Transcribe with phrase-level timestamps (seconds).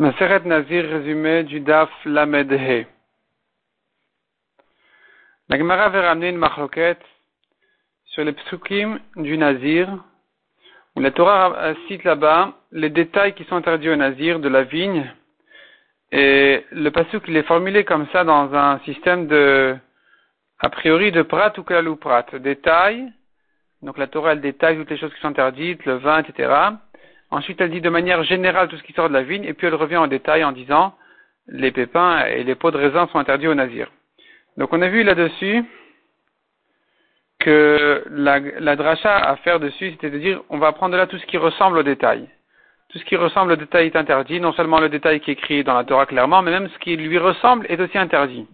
[0.00, 2.50] Maseret Nazir résumé du Daf Lamed.
[5.50, 7.04] La Gemara avait ramené une marloquette
[8.06, 9.90] sur les psukim du Nazir,
[10.96, 15.04] où la Torah cite là-bas les détails qui sont interdits au Nazir de la vigne,
[16.12, 19.76] et le pasuk il est formulé comme ça dans un système de,
[20.60, 22.24] a priori, de prat ou kalou prat.
[22.32, 23.12] Détails,
[23.82, 26.70] donc la Torah elle détaille toutes les choses qui sont interdites, le vin, etc.
[27.30, 29.66] Ensuite, elle dit de manière générale tout ce qui sort de la vigne, et puis
[29.66, 30.94] elle revient en détail en disant
[31.46, 33.90] les pépins et les pots de raisin sont interdits au nazir.
[34.56, 35.64] Donc on a vu là-dessus
[37.38, 41.18] que la, la dracha à faire dessus, c'était de dire on va prendre là tout
[41.18, 42.28] ce qui ressemble au détail.
[42.90, 45.62] Tout ce qui ressemble au détail est interdit, non seulement le détail qui est écrit
[45.62, 48.46] dans la Torah clairement, mais même ce qui lui ressemble est aussi interdit.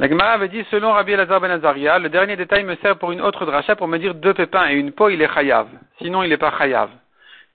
[0.00, 3.12] La Gemara avait dit, selon Rabbi Elazar ben Azaria, le dernier détail me sert pour
[3.12, 5.68] une autre dracha pour me dire deux pépins et une peau, il est chayav.
[6.00, 6.88] Sinon, il n'est pas chayav.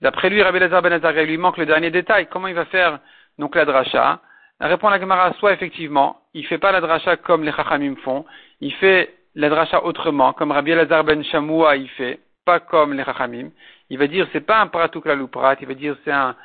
[0.00, 2.28] D'après lui, Rabbi Elazar ben Azaria, il lui manque le dernier détail.
[2.28, 3.00] Comment il va faire
[3.36, 4.20] donc la dracha?
[4.60, 8.24] Répond la Gemara, soit effectivement, il fait pas la dracha comme les chachamim font,
[8.60, 13.02] il fait la dracha autrement, comme Rabbi Elazar ben Shamoua il fait, pas comme les
[13.02, 13.50] chachamim.
[13.90, 16.36] Il va dire, c'est pas un pratuk ou prat, il va dire c'est un,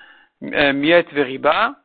[0.51, 1.75] un miet veriba,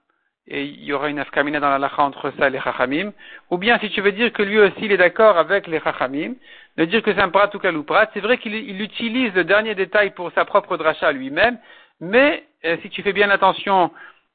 [0.49, 3.13] et il y aura une afkamina dans la lacha entre ça et les chachamim,
[3.51, 6.35] ou bien si tu veux dire que lui aussi il est d'accord avec les chachamim,
[6.77, 10.11] de dire que c'est un prat ou prat, c'est vrai qu'il utilise le dernier détail
[10.11, 11.59] pour sa propre dracha lui-même,
[12.01, 13.91] mais euh, si tu fais bien attention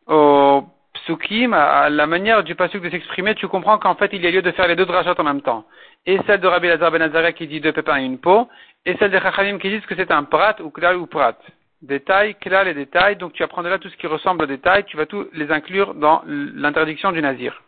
[0.07, 4.27] au psukim, à la manière du pasuk de s'exprimer, tu comprends qu'en fait il y
[4.27, 5.63] a lieu de faire les deux drachas en même temps.
[6.05, 8.49] Et celle de Rabbi Lazar ben qui dit deux pépins et une peau,
[8.85, 11.37] et celle des chachamim qui disent que c'est un prat ou klal ou prat
[11.81, 14.97] détails, là les détails, donc tu apprends de tout ce qui ressemble aux détails, tu
[14.97, 17.61] vas tous les inclure dans l'interdiction du nazir.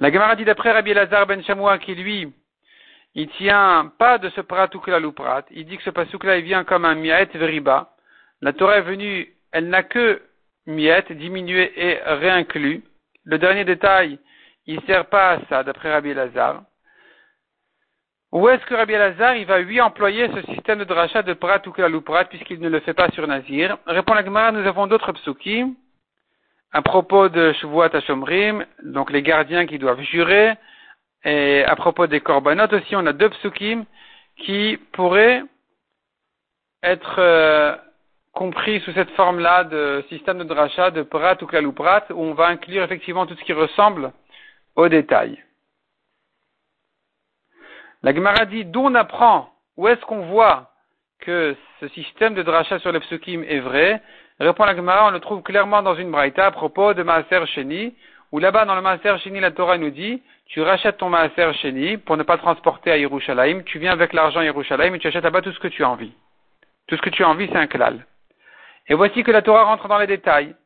[0.00, 2.32] La Gemara dit d'après Rabbi Lazar ben Shamoua qui lui,
[3.14, 5.04] il tient pas de ce prat ou klal
[5.50, 7.90] il dit que ce pasouk là il vient comme un miet veriba.
[8.40, 10.20] La Torah est venue, elle n'a que
[10.66, 12.82] miet, diminué et réinclus.
[13.24, 14.18] Le dernier détail,
[14.66, 16.62] il sert pas à ça d'après Rabbi Lazar.
[18.32, 21.60] Où est-ce que Rabbi Elazar il va lui employer ce système de drachat de prat
[21.66, 23.76] ou prat puisqu'il ne le fait pas sur Nazir?
[23.86, 25.74] Répond la Gemara, nous avons d'autres psukim
[26.72, 30.54] à propos de Shavuot Hashomrim, donc les gardiens qui doivent jurer,
[31.24, 33.84] et à propos des korbanot aussi, on a deux psukim
[34.38, 35.42] qui pourraient
[36.82, 37.76] être euh,
[38.32, 42.46] compris sous cette forme-là de système de drachat de prat ou prat où on va
[42.46, 44.10] inclure effectivement tout ce qui ressemble
[44.74, 45.38] au détail.
[48.02, 50.70] La Gemara dit d'où on apprend, où est-ce qu'on voit
[51.20, 54.02] que ce système de dracha sur les psukim est vrai?
[54.40, 57.94] Répond la Gemara, on le trouve clairement dans une braïta à propos de Maaser Sheni,
[58.32, 61.96] où là-bas dans le Maaser Sheni, la Torah nous dit, tu rachètes ton Maaser Sheni
[61.96, 65.22] pour ne pas transporter à Yerushalayim, tu viens avec l'argent à Yerushalayim et tu achètes
[65.22, 66.12] là-bas tout ce que tu as envie.
[66.88, 68.04] Tout ce que tu as envie, c'est un klal.
[68.88, 70.56] Et voici que la Torah rentre dans les détails.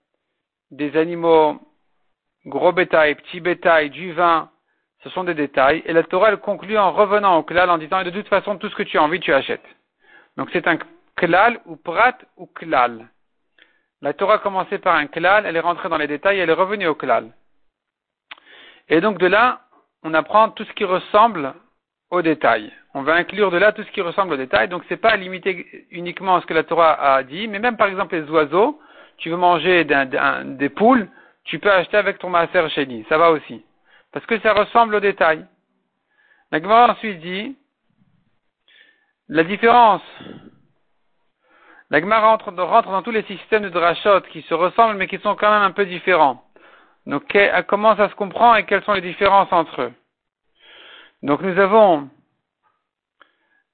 [0.70, 1.60] Des animaux,
[2.46, 4.48] gros bétail, petit bétail, du vin,
[5.02, 5.82] ce sont des détails.
[5.86, 8.68] Et la Torah, elle conclut en revenant au klal en disant, de toute façon, tout
[8.68, 9.64] ce que tu as envie, tu achètes.
[10.36, 10.78] Donc c'est un
[11.16, 13.08] klal ou prat ou klal.
[14.02, 16.86] La Torah commençait par un klal, elle est rentrée dans les détails, elle est revenue
[16.86, 17.32] au klal.
[18.88, 19.62] Et donc de là,
[20.02, 21.54] on apprend tout ce qui ressemble
[22.10, 22.72] au détail.
[22.94, 24.68] On va inclure de là tout ce qui ressemble au détail.
[24.68, 27.88] Donc c'est pas limité uniquement à ce que la Torah a dit, mais même par
[27.88, 28.80] exemple les oiseaux,
[29.16, 31.08] tu veux manger des poules,
[31.44, 33.64] tu peux acheter avec ton maaser chéni, ça va aussi
[34.16, 35.44] parce que ça ressemble au détail.
[36.50, 37.54] La Gemara ensuite dit,
[39.28, 40.00] la différence,
[41.90, 45.36] la Gemara rentre, dans tous les systèmes de drachot qui se ressemblent mais qui sont
[45.36, 46.42] quand même un peu différents.
[47.04, 47.24] Donc
[47.68, 49.92] comment ça se comprend et quelles sont les différences entre eux?
[51.22, 52.08] Donc nous avons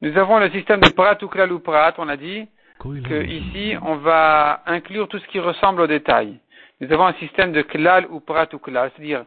[0.01, 2.49] nous avons le système de prat ou klal ou prat, on a dit
[2.81, 6.41] que ici on va inclure tout ce qui ressemble au détail.
[6.81, 9.25] Nous avons un système de klal ou prat ou klal, c'est-à-dire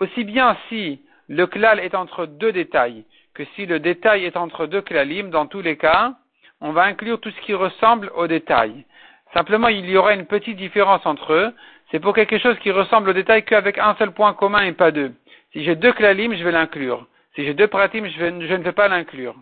[0.00, 3.04] aussi bien si le klal est entre deux détails
[3.38, 6.16] que si le détail est entre deux klalim, dans tous les cas,
[6.60, 8.84] on va inclure tout ce qui ressemble au détail.
[9.32, 11.54] Simplement, il y aura une petite différence entre eux.
[11.90, 14.90] C'est pour quelque chose qui ressemble au détail qu'avec un seul point commun et pas
[14.90, 15.14] deux.
[15.52, 17.06] Si j'ai deux klalim, je vais l'inclure.
[17.36, 19.36] Si j'ai deux pratim, je, je, ne vais pas l'inclure.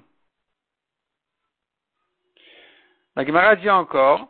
[3.17, 4.29] La Gemara dit encore.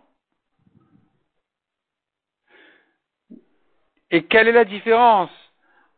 [4.13, 5.31] Et quelle est la différence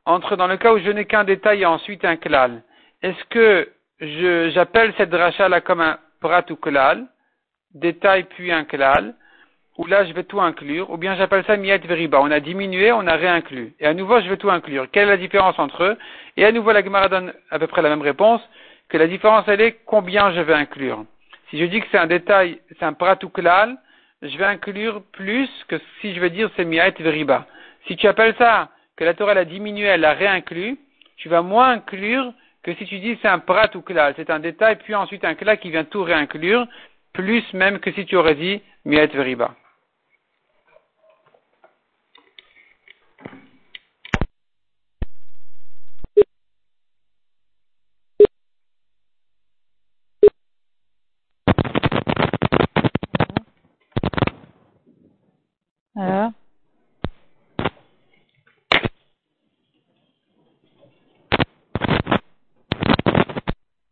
[0.09, 2.63] entre dans le cas où je n'ai qu'un détail et ensuite un klal.
[3.03, 3.71] Est-ce que
[4.53, 7.07] j'appelle cette dracha là comme un prat ou klal,
[7.75, 9.15] détail puis un klal,
[9.77, 12.21] ou là je vais tout inclure, ou bien j'appelle ça miet veriba.
[12.23, 13.75] On a diminué, on a réinclus.
[13.81, 14.87] Et à nouveau je vais tout inclure.
[14.91, 15.99] Quelle est la différence entre eux?
[16.39, 18.41] Et à nouveau la Gemara donne à peu près la même réponse,
[18.89, 21.05] que la différence elle est combien je vais inclure.
[21.51, 23.77] Si je dis que c'est un détail, c'est un prat ou klal,
[24.23, 27.47] je vais inclure plus que si je veux dire c'est miat veriba.
[27.87, 30.77] Si tu appelles ça que la Torah a diminué, elle l'a réinclus,
[31.19, 32.35] tu vas moins inclure
[32.65, 35.37] que si tu dis c'est un prat ou klal, c'est un détail, puis ensuite un
[35.37, 36.67] klal qui vient tout réinclure,
[37.13, 39.55] plus même que si tu aurais dit miat veriba.
[55.95, 56.38] Alors?